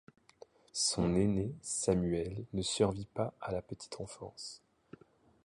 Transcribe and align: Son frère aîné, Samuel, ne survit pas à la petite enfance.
Son 0.73 1.03
frère 1.03 1.15
aîné, 1.17 1.53
Samuel, 1.61 2.43
ne 2.53 2.63
survit 2.63 3.05
pas 3.05 3.35
à 3.39 3.51
la 3.51 3.61
petite 3.61 4.01
enfance. 4.01 4.63